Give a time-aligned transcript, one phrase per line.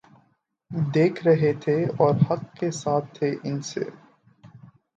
[0.93, 3.83] دیکھ رہے تھے اور حق کے ساتھ تھے ان سے